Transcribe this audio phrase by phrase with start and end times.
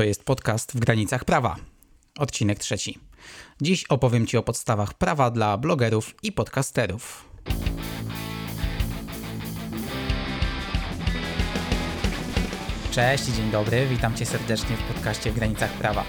[0.00, 1.56] To jest podcast w granicach prawa.
[2.18, 2.98] Odcinek trzeci.
[3.62, 7.28] Dziś opowiem Ci o podstawach prawa dla blogerów i podcasterów.
[12.90, 16.04] Cześć dzień dobry, witam Cię serdecznie w podcaście w granicach prawa.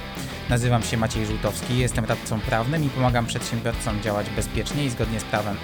[0.50, 5.24] Nazywam się Maciej Żółtowski, jestem radcą prawnym i pomagam przedsiębiorcom działać bezpiecznie i zgodnie z
[5.24, 5.58] prawem.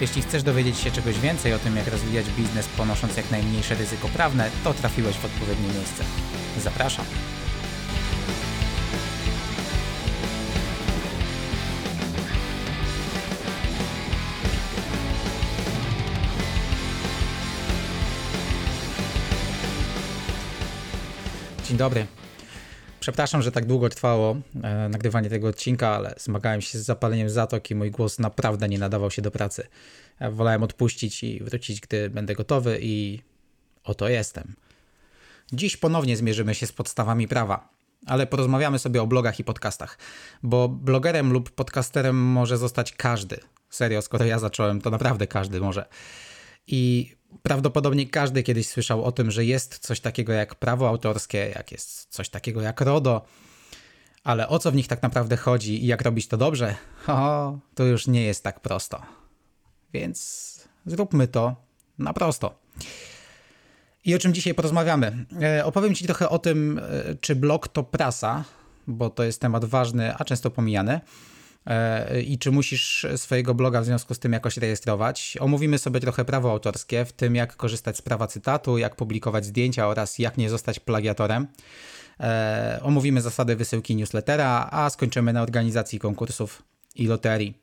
[0.00, 4.08] Jeśli chcesz dowiedzieć się czegoś więcej o tym, jak rozwijać biznes ponosząc jak najmniejsze ryzyko
[4.08, 6.04] prawne, to trafiłeś w odpowiednie miejsce.
[6.58, 7.06] Zapraszam.
[21.68, 22.06] Dzień dobry.
[23.00, 27.70] Przepraszam, że tak długo trwało e, nagrywanie tego odcinka, ale zmagałem się z zapaleniem zatok
[27.70, 29.66] i mój głos naprawdę nie nadawał się do pracy.
[30.20, 33.20] Ja wolałem odpuścić i wrócić, gdy będę gotowy i
[33.84, 34.54] oto jestem.
[35.52, 37.68] Dziś ponownie zmierzymy się z podstawami prawa,
[38.06, 39.98] ale porozmawiamy sobie o blogach i podcastach,
[40.42, 43.38] bo blogerem lub podcasterem może zostać każdy.
[43.70, 45.86] Serio, skoro ja zacząłem, to naprawdę każdy może.
[46.66, 51.72] I prawdopodobnie każdy kiedyś słyszał o tym, że jest coś takiego jak prawo autorskie, jak
[51.72, 53.24] jest coś takiego jak RODO,
[54.24, 56.74] ale o co w nich tak naprawdę chodzi i jak robić to dobrze,
[57.06, 59.02] o, to już nie jest tak prosto.
[59.92, 61.56] Więc zróbmy to
[61.98, 62.58] na prosto.
[64.04, 65.26] I o czym dzisiaj porozmawiamy?
[65.42, 68.44] E, opowiem Ci trochę o tym, e, czy blog to prasa,
[68.86, 71.00] bo to jest temat ważny, a często pomijany
[72.26, 75.36] i czy musisz swojego bloga w związku z tym jakoś rejestrować.
[75.40, 79.88] Omówimy sobie trochę prawo autorskie, w tym jak korzystać z prawa cytatu, jak publikować zdjęcia
[79.88, 81.46] oraz jak nie zostać plagiatorem.
[82.20, 86.62] E, omówimy zasady wysyłki newslettera, a skończymy na organizacji konkursów
[86.94, 87.54] i loterii.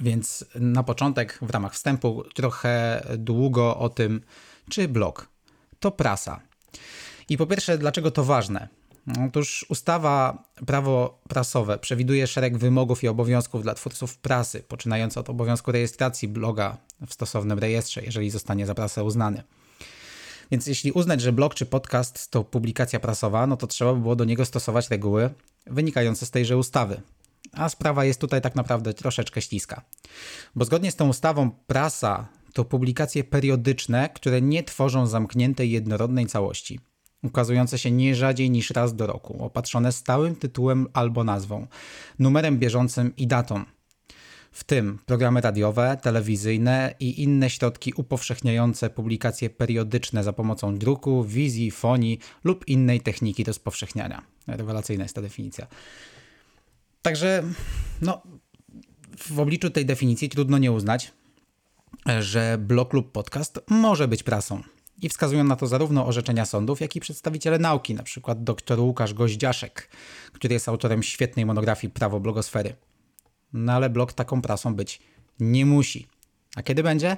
[0.00, 4.20] Więc na początek, w ramach wstępu, trochę długo o tym,
[4.70, 5.28] czy blog
[5.80, 6.40] to prasa.
[7.28, 8.68] I po pierwsze, dlaczego to ważne?
[9.26, 15.72] Otóż ustawa prawo prasowe przewiduje szereg wymogów i obowiązków dla twórców prasy, poczynając od obowiązku
[15.72, 16.76] rejestracji bloga
[17.06, 19.42] w stosownym rejestrze, jeżeli zostanie za prasę uznany.
[20.50, 24.16] Więc jeśli uznać, że blog czy podcast to publikacja prasowa, no to trzeba by było
[24.16, 25.30] do niego stosować reguły
[25.66, 27.00] wynikające z tejże ustawy.
[27.52, 29.82] A sprawa jest tutaj tak naprawdę troszeczkę śliska.
[30.54, 36.80] Bo zgodnie z tą ustawą prasa to publikacje periodyczne, które nie tworzą zamkniętej jednorodnej całości
[37.22, 41.66] ukazujące się nie rzadziej niż raz do roku, opatrzone stałym tytułem albo nazwą,
[42.18, 43.64] numerem bieżącym i datą.
[44.52, 51.70] W tym programy radiowe, telewizyjne i inne środki upowszechniające publikacje periodyczne za pomocą druku, wizji,
[51.70, 54.22] fonii lub innej techniki do spowszechniania.
[54.46, 55.66] Rewelacyjna jest ta definicja.
[57.02, 57.42] Także,
[58.02, 58.22] no,
[59.18, 61.12] w obliczu tej definicji trudno nie uznać,
[62.20, 64.62] że blog lub podcast może być prasą.
[65.02, 68.34] I wskazują na to zarówno orzeczenia sądów, jak i przedstawiciele nauki, np.
[68.36, 69.88] dr Łukasz Goździaszek,
[70.32, 72.74] który jest autorem świetnej monografii Prawo blogosfery.
[73.52, 75.00] No ale blog taką prasą być
[75.40, 76.08] nie musi.
[76.56, 77.16] A kiedy będzie?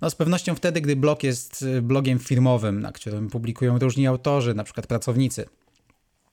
[0.00, 4.50] No z pewnością wtedy, gdy blog jest y, blogiem firmowym, na którym publikują różni autorzy,
[4.50, 4.82] np.
[4.82, 5.48] pracownicy.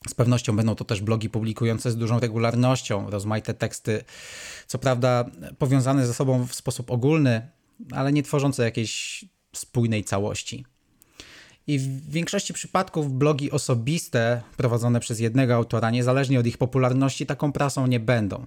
[0.10, 4.04] Z pewnością będą to też blogi publikujące z dużą regularnością, rozmaite teksty,
[4.68, 5.26] co prawda
[5.58, 7.50] powiązane ze sobą w sposób ogólny,
[7.92, 9.26] ale nie tworzące jakiejś
[9.56, 10.66] spójnej całości.
[11.68, 17.52] I w większości przypadków blogi osobiste prowadzone przez jednego autora, niezależnie od ich popularności, taką
[17.52, 18.46] prasą nie będą.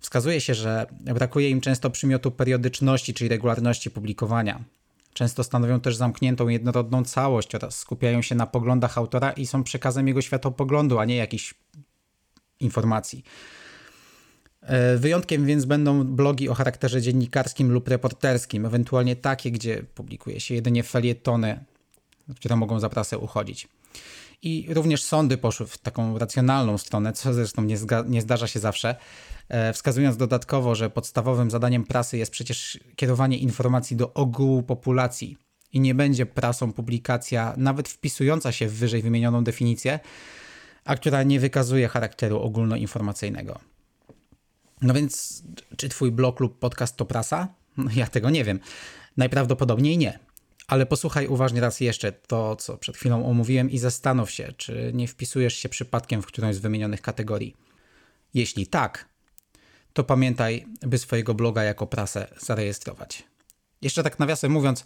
[0.00, 4.64] Wskazuje się, że brakuje im często przymiotu periodyczności, czyli regularności publikowania.
[5.12, 10.08] Często stanowią też zamkniętą, jednorodną całość oraz skupiają się na poglądach autora i są przekazem
[10.08, 11.54] jego światopoglądu, a nie jakichś
[12.60, 13.24] informacji.
[14.62, 20.54] E, wyjątkiem więc będą blogi o charakterze dziennikarskim lub reporterskim, ewentualnie takie, gdzie publikuje się
[20.54, 21.64] jedynie felietony
[22.34, 23.68] które mogą za prasę uchodzić.
[24.42, 27.76] I również sądy poszły w taką racjonalną stronę, co zresztą nie,
[28.06, 28.96] nie zdarza się zawsze,
[29.48, 35.36] e, wskazując dodatkowo, że podstawowym zadaniem prasy jest przecież kierowanie informacji do ogółu populacji
[35.72, 40.00] i nie będzie prasą publikacja, nawet wpisująca się w wyżej wymienioną definicję,
[40.84, 43.60] a która nie wykazuje charakteru ogólnoinformacyjnego.
[44.82, 45.42] No więc,
[45.76, 47.48] czy twój blog lub podcast to prasa?
[47.76, 48.60] No, ja tego nie wiem.
[49.16, 50.18] Najprawdopodobniej nie.
[50.66, 55.08] Ale posłuchaj uważnie raz jeszcze to, co przed chwilą omówiłem i zastanów się, czy nie
[55.08, 57.56] wpisujesz się przypadkiem w którąś z wymienionych kategorii.
[58.34, 59.08] Jeśli tak,
[59.92, 63.24] to pamiętaj, by swojego bloga jako prasę zarejestrować.
[63.82, 64.84] Jeszcze tak nawiasem mówiąc,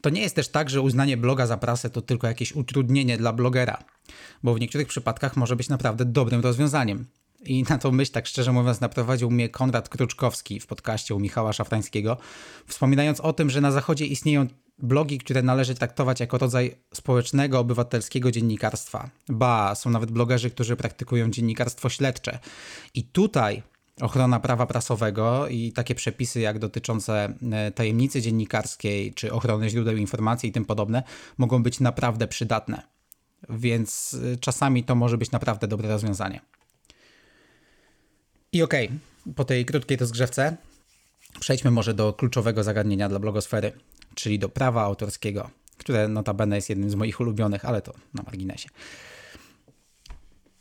[0.00, 3.32] to nie jest też tak, że uznanie bloga za prasę to tylko jakieś utrudnienie dla
[3.32, 3.84] blogera,
[4.42, 7.06] bo w niektórych przypadkach może być naprawdę dobrym rozwiązaniem.
[7.44, 11.52] I na tą myśl, tak szczerze mówiąc, naprowadził mnie Konrad Kruczkowski w podcaście u Michała
[11.52, 12.16] Szafrańskiego,
[12.66, 14.46] wspominając o tym, że na zachodzie istnieją
[14.78, 19.10] blogi, które należy traktować jako rodzaj społecznego, obywatelskiego dziennikarstwa.
[19.28, 22.38] Ba, są nawet blogerzy, którzy praktykują dziennikarstwo śledcze.
[22.94, 23.62] I tutaj
[24.00, 30.48] ochrona prawa prasowego i takie przepisy jak dotyczące e, tajemnicy dziennikarskiej czy ochrony źródeł informacji
[30.48, 31.02] i tym podobne
[31.38, 32.82] mogą być naprawdę przydatne.
[33.48, 36.40] Więc e, czasami to może być naprawdę dobre rozwiązanie.
[38.52, 40.56] I okej, okay, po tej krótkiej rozgrzewce
[41.40, 43.72] przejdźmy może do kluczowego zagadnienia dla blogosfery,
[44.18, 48.68] czyli do prawa autorskiego, które notabene jest jednym z moich ulubionych, ale to na marginesie.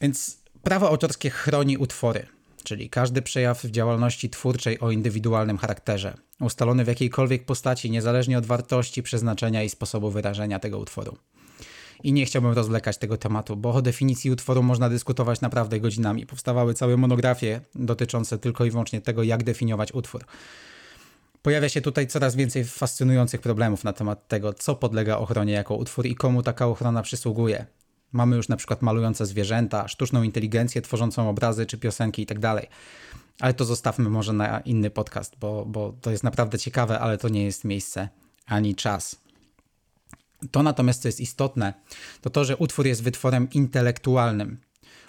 [0.01, 2.27] Więc prawo autorskie chroni utwory,
[2.63, 8.45] czyli każdy przejaw w działalności twórczej o indywidualnym charakterze, ustalony w jakiejkolwiek postaci, niezależnie od
[8.45, 11.17] wartości, przeznaczenia i sposobu wyrażenia tego utworu.
[12.03, 16.25] I nie chciałbym rozwlekać tego tematu, bo o definicji utworu można dyskutować naprawdę godzinami.
[16.25, 20.25] Powstawały całe monografie dotyczące tylko i wyłącznie tego, jak definiować utwór.
[21.47, 26.05] Pojawia się tutaj coraz więcej fascynujących problemów na temat tego, co podlega ochronie jako utwór
[26.05, 27.65] i komu taka ochrona przysługuje.
[28.11, 32.41] Mamy już na przykład malujące zwierzęta, sztuczną inteligencję tworzącą obrazy czy piosenki itd.
[32.41, 32.65] Tak
[33.39, 37.29] ale to zostawmy może na inny podcast, bo, bo to jest naprawdę ciekawe, ale to
[37.29, 38.09] nie jest miejsce
[38.45, 39.15] ani czas.
[40.51, 41.73] To natomiast, co jest istotne,
[42.21, 44.57] to to, że utwór jest wytworem intelektualnym.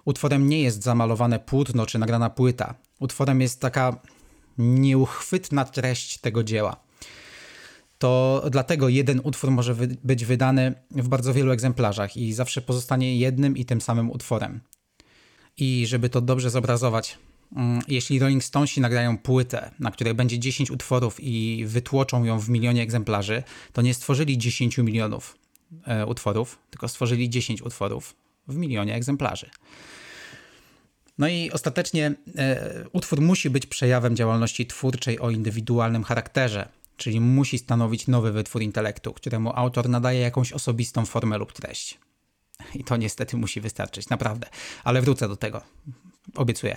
[0.04, 2.74] Utworem nie jest zamalowane płótno czy nagrana płyta.
[3.00, 4.00] Utworem jest taka
[4.58, 6.76] nieuchwytna treść tego dzieła.
[7.98, 13.16] To dlatego jeden utwór może wy być wydany w bardzo wielu egzemplarzach i zawsze pozostanie
[13.16, 14.60] jednym i tym samym utworem.
[15.56, 17.18] I żeby to dobrze zobrazować,
[17.56, 22.48] mm, jeśli Rolling Stonesi nagrają płytę, na której będzie 10 utworów i wytłoczą ją w
[22.48, 25.38] milionie egzemplarzy, to nie stworzyli 10 milionów
[25.84, 28.16] e, utworów, tylko stworzyli 10 utworów
[28.48, 29.50] w milionie egzemplarzy.
[31.18, 37.58] No i ostatecznie e, utwór musi być przejawem działalności twórczej o indywidualnym charakterze, czyli musi
[37.58, 41.98] stanowić nowy wytwór intelektu, któremu autor nadaje jakąś osobistą formę lub treść.
[42.74, 44.46] I to niestety musi wystarczyć, naprawdę.
[44.84, 45.62] Ale wrócę do tego.
[46.34, 46.76] Obiecuję.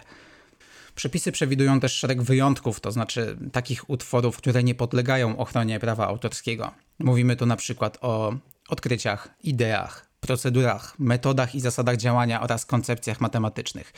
[0.96, 6.72] Przepisy przewidują też szereg wyjątków, to znaczy takich utworów, które nie podlegają ochronie prawa autorskiego.
[7.00, 8.36] Mówimy tu na przykład o
[8.70, 13.94] odkryciach, ideach, procedurach, metodach i zasadach działania oraz koncepcjach matematycznych,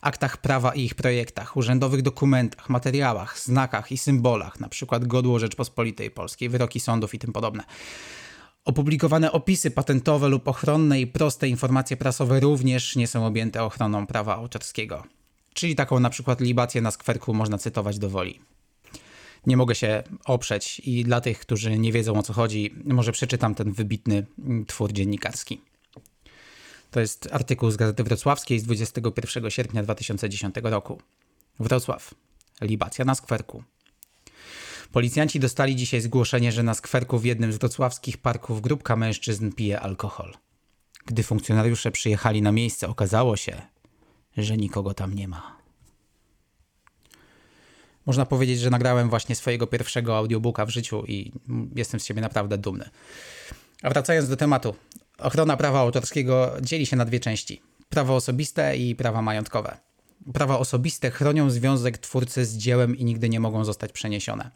[0.00, 5.00] aktach prawa i ich projektach, urzędowych dokumentach, materiałach, znakach i symbolach, np.
[5.00, 7.64] godło Rzeczpospolitej Polskiej, wyroki sądów i tym podobne.
[8.64, 14.36] Opublikowane opisy patentowe lub ochronne i proste informacje prasowe również nie są objęte ochroną prawa
[14.36, 15.04] autorskiego.
[15.54, 18.40] Czyli taką na przykład libację na skwerku można cytować do woli.
[19.46, 23.54] Nie mogę się oprzeć i dla tych, którzy nie wiedzą o co chodzi, może przeczytam
[23.54, 24.26] ten wybitny
[24.66, 25.60] twór dziennikarski.
[26.90, 31.02] To jest artykuł z Gazety Wrocławskiej z 21 sierpnia 2010 roku.
[31.60, 32.14] Wrocław.
[32.60, 33.62] Libacja na skwerku.
[34.92, 39.80] Policjanci dostali dzisiaj zgłoszenie, że na skwerku w jednym z wrocławskich parków grupka mężczyzn pije
[39.80, 40.34] alkohol.
[41.06, 43.62] Gdy funkcjonariusze przyjechali na miejsce, okazało się,
[44.36, 45.58] że nikogo tam nie ma.
[48.06, 51.32] Można powiedzieć, że nagrałem właśnie swojego pierwszego audiobooka w życiu i
[51.74, 52.90] jestem z siebie naprawdę dumny.
[53.82, 54.74] A wracając do tematu,
[55.18, 59.76] Ochrona prawa autorskiego dzieli się na dwie części: prawo osobiste i prawa majątkowe.
[60.32, 64.50] Prawa osobiste chronią związek twórcy z dziełem i nigdy nie mogą zostać przeniesione.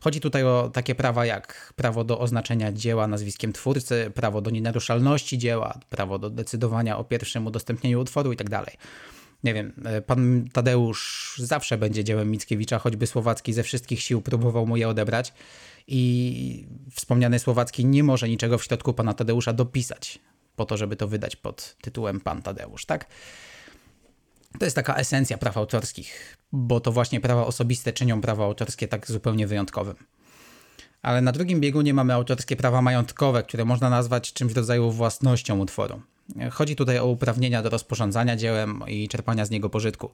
[0.00, 5.38] Chodzi tutaj o takie prawa jak prawo do oznaczenia dzieła nazwiskiem twórcy, prawo do nienaruszalności
[5.38, 8.50] dzieła, prawo do decydowania o pierwszym udostępnieniu utworu itd.
[8.50, 8.76] Tak
[9.44, 9.72] nie wiem,
[10.06, 15.32] pan Tadeusz zawsze będzie dziełem Mickiewicza, choćby Słowacki ze wszystkich sił próbował mu je odebrać
[15.88, 20.18] i wspomniany Słowacki nie może niczego w środku pana Tadeusza dopisać
[20.56, 23.06] po to, żeby to wydać pod tytułem Pan Tadeusz, tak?
[24.58, 29.06] To jest taka esencja praw autorskich, bo to właśnie prawa osobiste czynią prawo autorskie tak
[29.06, 29.96] zupełnie wyjątkowym.
[31.02, 35.58] Ale na drugim biegunie mamy autorskie prawa majątkowe, które można nazwać czymś w rodzaju własnością
[35.58, 36.02] utworu.
[36.50, 40.10] Chodzi tutaj o uprawnienia do rozporządzania dziełem i czerpania z niego pożytku.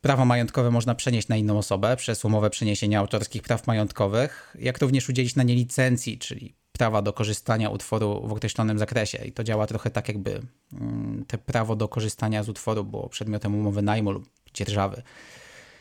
[0.00, 5.08] Prawo majątkowe można przenieść na inną osobę przez umowę przeniesienia autorskich praw majątkowych, jak również
[5.08, 9.24] udzielić na nie licencji, czyli prawa do korzystania utworu w określonym zakresie.
[9.24, 10.42] I to działa trochę tak, jakby
[10.72, 15.02] mm, te prawo do korzystania z utworu było przedmiotem umowy najmu lub dzierżawy.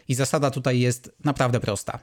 [0.08, 2.00] I zasada tutaj jest naprawdę prosta.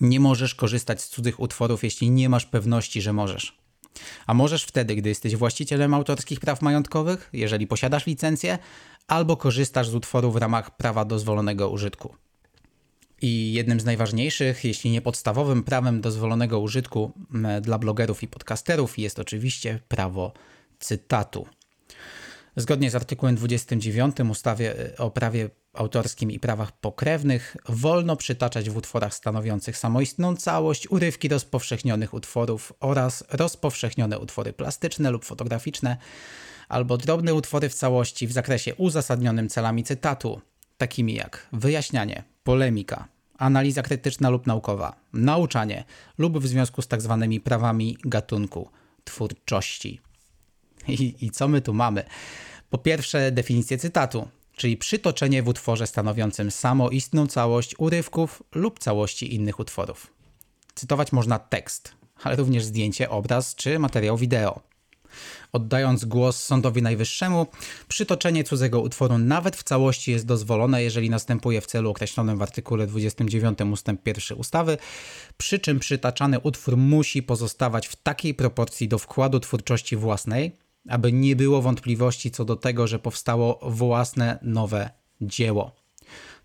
[0.00, 3.60] Nie możesz korzystać z cudzych utworów, jeśli nie masz pewności, że możesz.
[4.26, 8.58] A możesz wtedy, gdy jesteś właścicielem autorskich praw majątkowych, jeżeli posiadasz licencję,
[9.08, 12.14] albo korzystasz z utworu w ramach prawa dozwolonego użytku.
[13.22, 17.12] I jednym z najważniejszych, jeśli nie podstawowym prawem dozwolonego użytku
[17.60, 20.32] dla blogerów i podcasterów jest oczywiście prawo
[20.78, 21.46] cytatu.
[22.56, 29.14] Zgodnie z artykułem 29 ustawy o prawie autorskim i prawach pokrewnych wolno przytaczać w utworach
[29.14, 35.96] stanowiących samoistną całość urywki rozpowszechnionych utworów oraz rozpowszechnione utwory plastyczne lub fotograficzne
[36.70, 40.40] albo drobne utwory w całości w zakresie uzasadnionym celami cytatu,
[40.78, 43.08] takimi jak wyjaśnianie, polemika,
[43.38, 45.84] analiza krytyczna lub naukowa, nauczanie
[46.18, 46.88] lub w związku z.
[46.88, 47.00] Tak
[47.44, 48.70] prawami gatunku,
[49.04, 50.00] twórczości.
[50.88, 52.04] I, I co my tu mamy?
[52.70, 59.60] Po pierwsze, definicję cytatu, czyli przytoczenie w utworze stanowiącym samoistną całość urywków lub całości innych
[59.60, 60.12] utworów.
[60.74, 64.69] Cytować można tekst, ale również zdjęcie, obraz czy materiał wideo.
[65.52, 67.46] Oddając głos Sądowi Najwyższemu,
[67.88, 72.86] przytoczenie cudzego utworu nawet w całości jest dozwolone, jeżeli następuje w celu określonym w artykule
[72.86, 73.86] 29 ust.
[74.06, 74.78] 1 ustawy,
[75.36, 80.56] przy czym przytaczany utwór musi pozostawać w takiej proporcji do wkładu twórczości własnej,
[80.88, 84.90] aby nie było wątpliwości co do tego, że powstało własne nowe
[85.20, 85.80] dzieło.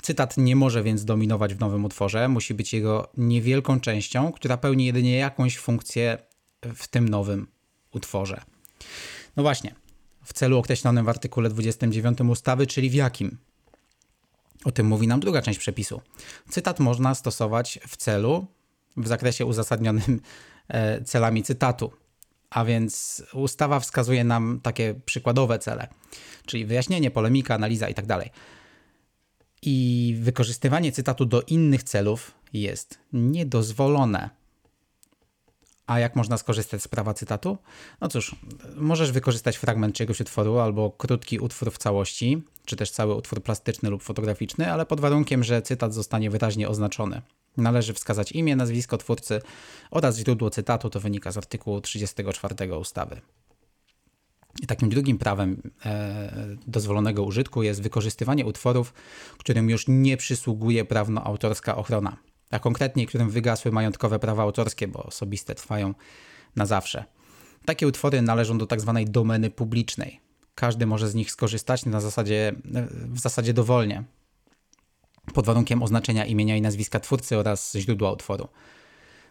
[0.01, 4.85] Cytat nie może więc dominować w nowym utworze, musi być jego niewielką częścią, która pełni
[4.85, 6.17] jedynie jakąś funkcję
[6.75, 7.47] w tym nowym
[7.91, 8.41] utworze.
[9.37, 9.75] No właśnie,
[10.23, 13.37] w celu określonym w artykule 29 ustawy, czyli w jakim?
[14.65, 16.01] O tym mówi nam druga część przepisu.
[16.49, 18.47] Cytat można stosować w celu,
[18.97, 20.19] w zakresie uzasadnionym
[20.67, 21.91] e, celami cytatu.
[22.49, 25.87] A więc ustawa wskazuje nam takie przykładowe cele,
[26.45, 28.07] czyli wyjaśnienie, polemika, analiza itd.
[28.07, 28.29] Tak
[29.61, 34.29] I wykorzystywanie cytatu do innych celów jest niedozwolone.
[35.87, 37.57] A jak można skorzystać z prawa cytatu?
[38.01, 38.35] No cóż,
[38.75, 43.89] możesz wykorzystać fragment czegoś utworu albo krótki utwór w całości, czy też cały utwór plastyczny
[43.89, 47.21] lub fotograficzny, ale pod warunkiem, że cytat zostanie wyraźnie oznaczony.
[47.57, 49.41] Należy wskazać imię, nazwisko twórcy
[49.91, 53.21] oraz źródło cytatu, to wynika z artykułu 34 ustawy.
[54.63, 56.31] I takim drugim prawem e,
[56.67, 58.93] dozwolonego użytku jest wykorzystywanie utworów,
[59.37, 62.17] którym już nie przysługuje prawno-autorska ochrona
[62.55, 65.93] a konkretnie którym wygasły majątkowe prawa autorskie, bo osobiste trwają
[66.55, 67.05] na zawsze.
[67.65, 68.93] Takie utwory należą do tzw.
[68.95, 70.19] Tak domeny publicznej.
[70.55, 72.55] Każdy może z nich skorzystać na zasadzie,
[72.91, 74.03] w zasadzie dowolnie,
[75.33, 78.47] pod warunkiem oznaczenia imienia i nazwiska twórcy oraz źródła utworu.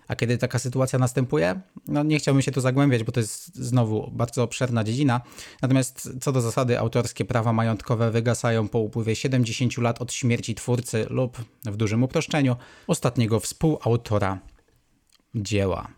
[0.09, 4.11] A kiedy taka sytuacja następuje, no nie chciałbym się tu zagłębiać, bo to jest znowu
[4.11, 5.21] bardzo obszerna dziedzina.
[5.63, 11.07] Natomiast co do zasady, autorskie prawa majątkowe wygasają po upływie 70 lat od śmierci twórcy
[11.11, 12.57] lub, w dużym uproszczeniu,
[12.87, 14.39] ostatniego współautora
[15.35, 15.89] dzieła.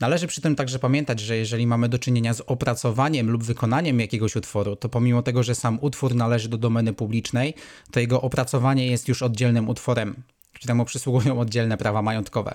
[0.00, 4.36] Należy przy tym także pamiętać, że jeżeli mamy do czynienia z opracowaniem lub wykonaniem jakiegoś
[4.36, 7.54] utworu, to pomimo tego, że sam utwór należy do domeny publicznej,
[7.90, 10.22] to jego opracowanie jest już oddzielnym utworem
[10.60, 12.54] któremu przysługują oddzielne prawa majątkowe.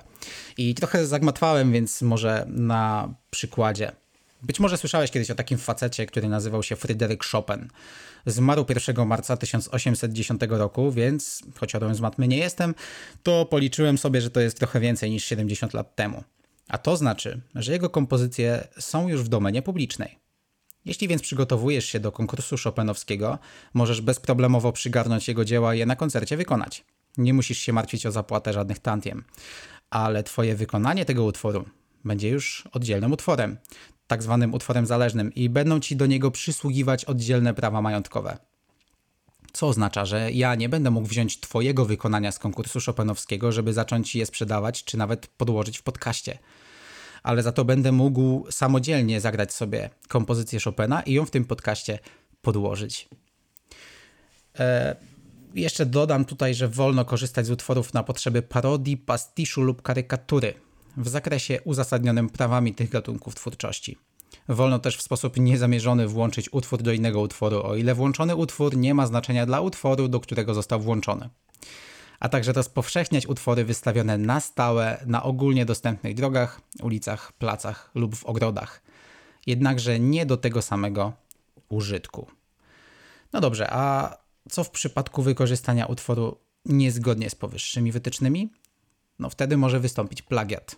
[0.58, 3.92] I trochę zagmatwałem, więc może na przykładzie.
[4.44, 7.68] Być może słyszałeś kiedyś o takim facecie, który nazywał się Fryderyk Chopin.
[8.26, 12.76] Zmarł 1 marca 1810 roku, więc choć rodem z matmy nie jestem,
[13.24, 16.24] to policzyłem sobie, że to jest trochę więcej niż 70 lat temu.
[16.70, 20.20] A to znaczy, że jego kompozycje są już w domenie publicznej.
[20.86, 23.40] Jeśli więc przygotowujesz się do konkursu Chopinowskiego,
[23.74, 26.84] możesz bezproblemowo przygarnąć jego dzieła i je na koncercie wykonać.
[27.18, 29.24] Nie musisz się martwić o zapłatę żadnych tantiem,
[29.90, 31.66] ale twoje wykonanie tego utworu
[32.06, 33.58] będzie już oddzielnym utworem,
[34.08, 38.38] tak zwanym utworem zależnym i będą ci do niego przysługiwać oddzielne prawa majątkowe.
[39.54, 44.16] Co oznacza, że ja nie będę mógł wziąć twojego wykonania z konkursu Chopinowskiego, żeby zacząć
[44.16, 46.40] je sprzedawać, czy nawet podłożyć w podcaście.
[47.24, 52.00] Ale za to będę mógł samodzielnie zagrać sobie kompozycję Chopina i ją w tym podcaście
[52.42, 53.10] podłożyć.
[54.60, 54.96] E
[55.62, 60.54] jeszcze dodam tutaj, że wolno korzystać z utworów na potrzeby parodii, pastiszu lub karykatury
[60.98, 63.98] w zakresie uzasadnionym prawami tych gatunków twórczości.
[64.50, 68.94] Wolno też w sposób niezamierzony włączyć utwór do innego utworu, o ile włączony utwór nie
[68.94, 71.30] ma znaczenia dla utworu, do którego został włączony.
[72.20, 78.26] A także rozpowszechniać utwory wystawione na stałe na ogólnie dostępnych drogach, ulicach, placach lub w
[78.26, 78.82] ogrodach.
[79.48, 81.14] Jednakże nie do tego samego
[81.70, 82.28] użytku.
[83.34, 84.18] No dobrze, a
[84.50, 88.52] co w przypadku wykorzystania utworu niezgodnie z powyższymi wytycznymi?
[89.20, 90.75] No wtedy może wystąpić plagiat.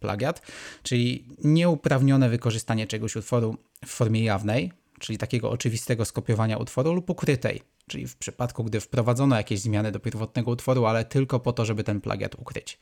[0.00, 0.42] Plagiat,
[0.82, 7.62] czyli nieuprawnione wykorzystanie czegoś utworu w formie jawnej, czyli takiego oczywistego skopiowania utworu lub ukrytej,
[7.86, 11.84] czyli w przypadku, gdy wprowadzono jakieś zmiany do pierwotnego utworu, ale tylko po to, żeby
[11.84, 12.78] ten plagiat ukryć.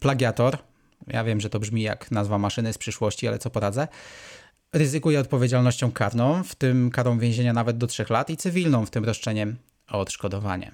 [0.00, 0.58] Plagiator,
[1.06, 3.88] ja wiem, że to brzmi jak nazwa maszyny z przyszłości, ale co poradzę,
[4.72, 9.04] ryzykuje odpowiedzialnością karną, w tym karą więzienia nawet do 3 lat i cywilną, w tym
[9.04, 9.56] roszczeniem
[9.90, 10.72] o odszkodowanie.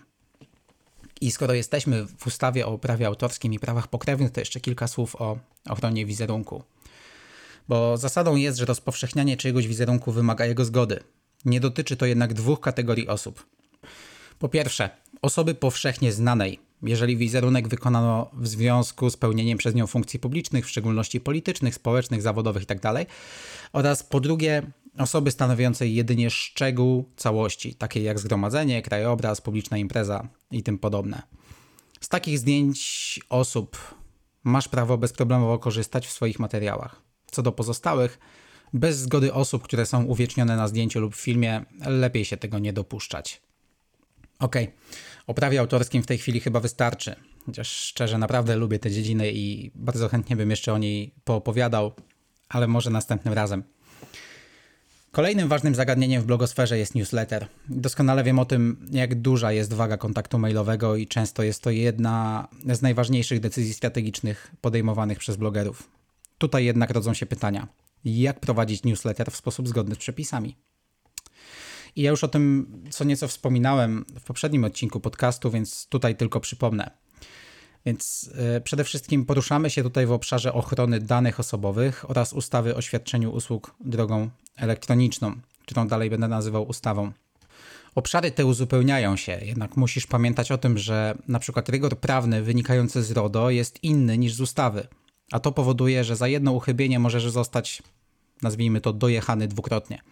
[1.21, 5.17] I skoro jesteśmy w ustawie o prawie autorskim i prawach pokrewnych, to jeszcze kilka słów
[5.17, 5.39] o
[5.69, 6.63] ochronie wizerunku.
[7.69, 11.01] Bo zasadą jest, że rozpowszechnianie czyjegoś wizerunku wymaga jego zgody.
[11.45, 13.47] Nie dotyczy to jednak dwóch kategorii osób.
[14.39, 14.91] Po pierwsze,
[15.23, 20.71] osoby powszechnie znanej, jeżeli wizerunek wykonano w związku z pełnieniem przez nią funkcji publicznych, w
[20.71, 23.07] szczególności politycznych, społecznych, zawodowych itd.
[23.73, 24.63] Oraz po drugie,
[24.99, 31.23] osoby stanowiącej jedynie szczegół całości, takie jak zgromadzenie, krajobraz, publiczna impreza i tym podobne.
[32.01, 33.95] Z takich zdjęć osób
[34.45, 37.03] masz prawo bezproblemowo korzystać w swoich materiałach.
[37.31, 38.19] Co do pozostałych,
[38.73, 43.43] bez zgody osób, które są uwiecznione na zdjęciu lub filmie, lepiej się tego nie dopuszczać.
[44.39, 44.57] Ok,
[45.29, 47.17] o prawie autorskim w tej chwili chyba wystarczy.
[47.47, 51.93] Chociaż szczerze, naprawdę lubię tę dziedzinę i bardzo chętnie bym jeszcze o niej poopowiadał,
[52.49, 53.63] ale może następnym razem.
[55.13, 57.47] Kolejnym ważnym zagadnieniem w blogosferze jest newsletter.
[57.69, 62.49] Doskonale wiem o tym, jak duża jest waga kontaktu mailowego i często jest to jedna
[62.73, 65.91] z najważniejszych decyzji strategicznych podejmowanych przez blogerów.
[66.39, 67.69] Tutaj jednak rodzą się pytania:
[68.05, 70.57] jak prowadzić newsletter w sposób zgodny z przepisami?
[71.99, 76.41] I ja już o tym co nieco wspominałem w poprzednim odcinku podcastu, więc tutaj tylko
[76.41, 76.91] przypomnę.
[77.87, 82.81] Więc yy, przede wszystkim poruszamy się tutaj w obszarze ochrony danych osobowych oraz ustawy o
[82.81, 87.13] świadczeniu usług drogą elektroniczną, którą dalej będę nazywał ustawą.
[87.95, 93.03] Obszary te uzupełniają się, jednak musisz pamiętać o tym, że na przykład rygor prawny wynikający
[93.03, 94.87] z RODO jest inny niż z ustawy,
[95.33, 97.83] a to powoduje, że za jedno uchybienie możesz zostać,
[98.43, 100.03] nazwijmy to, dojechany dwukrotnie.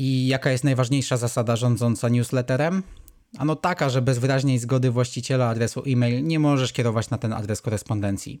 [0.00, 2.82] I jaka jest najważniejsza zasada rządząca newsletterem?
[3.38, 7.62] Ano taka, że bez wyraźnej zgody właściciela adresu e-mail nie możesz kierować na ten adres
[7.62, 8.40] korespondencji.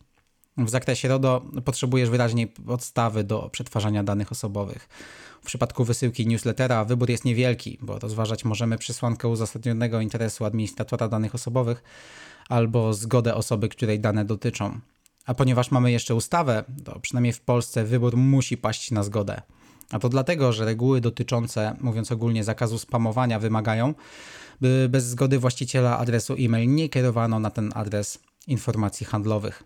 [0.56, 4.88] W zakresie RODO potrzebujesz wyraźnej podstawy do przetwarzania danych osobowych.
[5.42, 11.34] W przypadku wysyłki newslettera wybór jest niewielki, bo rozważać możemy przesłankę uzasadnionego interesu administratora danych
[11.34, 11.82] osobowych
[12.48, 14.80] albo zgodę osoby, której dane dotyczą.
[15.26, 19.42] A ponieważ mamy jeszcze ustawę, to przynajmniej w Polsce wybór musi paść na zgodę.
[19.90, 23.94] A to dlatego, że reguły dotyczące, mówiąc ogólnie, zakazu spamowania wymagają,
[24.60, 29.62] by bez zgody właściciela adresu e-mail nie kierowano na ten adres informacji handlowych.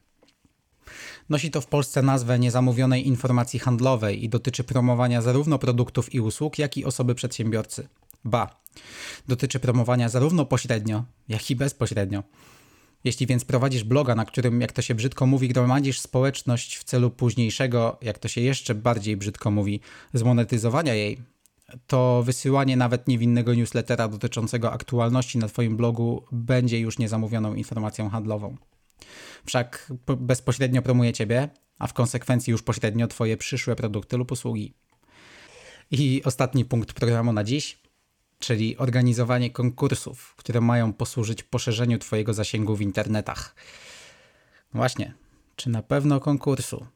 [1.29, 6.59] Nosi to w Polsce nazwę niezamówionej informacji handlowej i dotyczy promowania zarówno produktów i usług,
[6.59, 7.89] jak i osoby przedsiębiorcy.
[8.25, 8.61] Ba,
[9.29, 12.23] dotyczy promowania zarówno pośrednio, jak i bezpośrednio.
[13.05, 17.11] Jeśli więc prowadzisz bloga, na którym, jak to się brzydko mówi, gromadzisz społeczność w celu
[17.11, 19.81] późniejszego, jak to się jeszcze bardziej brzydko mówi,
[20.15, 21.19] zmonetyzowania jej,
[21.87, 28.57] to wysyłanie nawet niewinnego newslettera dotyczącego aktualności na Twoim blogu będzie już niezamówioną informacją handlową.
[29.47, 34.75] Wszak bezpośrednio promuje Ciebie, a w konsekwencji już pośrednio Twoje przyszłe produkty lub usługi.
[35.91, 37.84] I ostatni punkt programu na dziś
[38.45, 43.55] czyli organizowanie konkursów, które mają posłużyć poszerzeniu Twojego zasięgu w internetach.
[44.75, 45.15] Właśnie,
[45.57, 46.87] czy na pewno konkursu?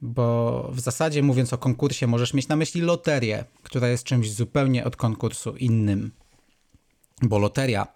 [0.00, 4.84] Bo w zasadzie mówiąc o konkursie, możesz mieć na myśli loterię, która jest czymś zupełnie
[4.84, 6.10] od konkursu innym.
[7.22, 7.86] Bo loteria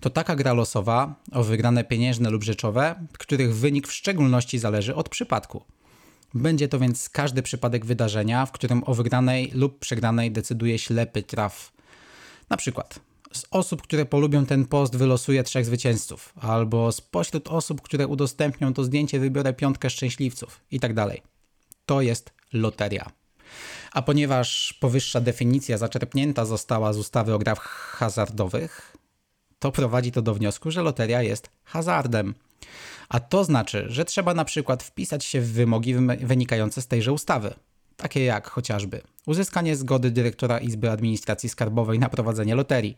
[0.00, 5.08] to taka gra losowa o wygrane pieniężne lub rzeczowe, których wynik w szczególności zależy od
[5.08, 5.64] przypadku.
[6.34, 11.79] Będzie to więc każdy przypadek wydarzenia, w którym o wygranej lub przegranej decyduje ślepy traf
[12.50, 13.00] na przykład
[13.32, 18.84] z osób, które polubią ten post wylosuję trzech zwycięzców, albo spośród osób, które udostępnią to
[18.84, 21.22] zdjęcie wybiorę piątkę szczęśliwców i tak dalej.
[21.86, 23.10] To jest loteria.
[23.92, 27.60] A ponieważ powyższa definicja zaczerpnięta została z ustawy o grach
[27.98, 28.96] hazardowych,
[29.58, 32.34] to prowadzi to do wniosku, że loteria jest hazardem.
[33.08, 37.54] A to znaczy, że trzeba na przykład wpisać się w wymogi wynikające z tejże ustawy
[38.00, 42.96] takie jak chociażby uzyskanie zgody dyrektora Izby Administracji Skarbowej na prowadzenie loterii.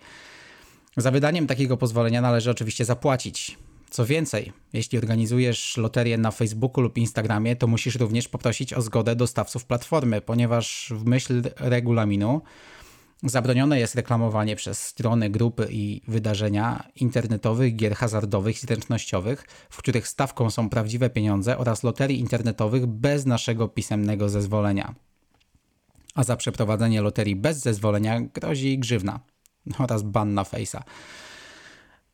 [0.97, 3.59] Za wydaniem takiego pozwolenia należy oczywiście zapłacić.
[3.91, 9.17] Co więcej, jeśli organizujesz loterię na Facebooku lub Instagramie, to musisz również poprosić o zgodę
[9.17, 12.41] dostawców platformy, ponieważ w myśl regulaminu
[13.23, 20.09] zabronione jest reklamowanie przez strony, grupy i wydarzenia internetowych gier hazardowych i zręcznościowych, w których
[20.09, 24.95] stawką są prawdziwe pieniądze oraz loterii internetowych bez naszego pisemnego zezwolenia.
[26.15, 29.21] A za przeprowadzenie loterii bez zezwolenia grozi grzywna
[29.79, 30.83] oraz ban na Face'a.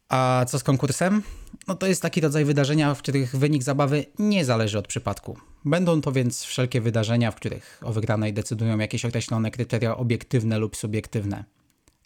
[0.08, 1.22] A co z konkursem?
[1.68, 5.38] No to jest taki rodzaj wydarzenia, w których wynik zabawy nie zależy od przypadku.
[5.64, 10.76] Będą to więc wszelkie wydarzenia, w których o wygranej decydują jakieś określone kryteria obiektywne lub
[10.76, 11.44] subiektywne.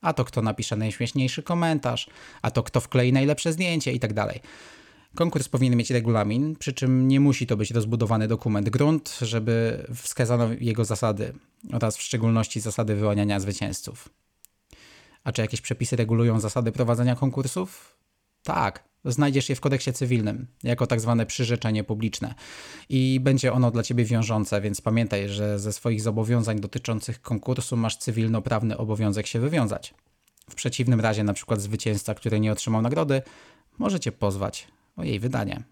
[0.00, 2.10] A to kto napisze najśmieszniejszy komentarz,
[2.42, 4.14] a to kto wklei najlepsze zdjęcie itd.
[4.14, 4.42] Tak
[5.14, 10.48] Konkurs powinien mieć regulamin, przy czym nie musi to być rozbudowany dokument grunt, żeby wskazano
[10.60, 11.32] jego zasady
[11.72, 14.08] oraz w szczególności zasady wyłaniania zwycięzców.
[15.24, 17.96] A czy jakieś przepisy regulują zasady prowadzenia konkursów?
[18.42, 22.35] Tak, znajdziesz je w kodeksie cywilnym jako tak zwane przyrzeczenie publiczne
[22.88, 27.96] i będzie ono dla ciebie wiążące, więc pamiętaj, że ze swoich zobowiązań dotyczących konkursu masz
[27.96, 29.94] cywilnoprawny obowiązek się wywiązać.
[30.50, 33.22] W przeciwnym razie, na przykład zwycięzca, który nie otrzymał nagrody,
[33.78, 35.62] możecie pozwać o jej wydanie.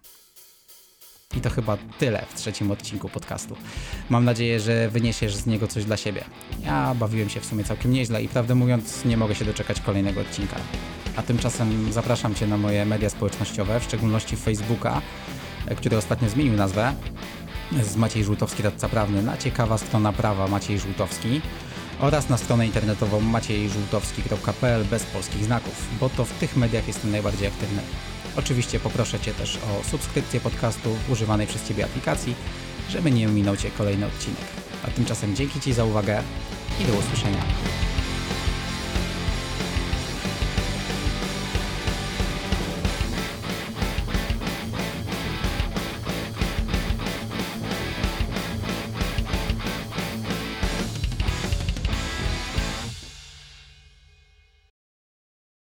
[1.37, 3.55] I to chyba tyle w trzecim odcinku podcastu.
[4.09, 6.23] Mam nadzieję, że wyniesiesz z niego coś dla siebie.
[6.63, 10.21] Ja bawiłem się w sumie całkiem nieźle i prawdę mówiąc nie mogę się doczekać kolejnego
[10.21, 10.55] odcinka.
[11.15, 15.01] A tymczasem zapraszam Cię na moje media społecznościowe, w szczególności Facebooka,
[15.77, 16.93] który ostatnio zmienił nazwę
[17.83, 21.41] z Maciej Żółtowski, radca prawny, na ciekawa strona prawa Maciej Żółtowski
[21.99, 27.47] oraz na stronę internetową maciejżółtowski.pl bez polskich znaków, bo to w tych mediach jestem najbardziej
[27.47, 27.81] aktywny.
[28.35, 32.35] Oczywiście poproszę Cię też o subskrypcję podcastu w używanej przez Ciebie aplikacji,
[32.89, 34.45] żeby nie ominął Cię kolejny odcinek.
[34.83, 36.23] A tymczasem dzięki Ci za uwagę
[36.81, 37.43] i do usłyszenia.